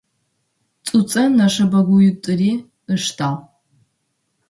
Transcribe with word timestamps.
Цуцэ 0.85 1.21
нэшэбэгуитӏури 1.37 2.51
ыштагъ. 2.95 3.39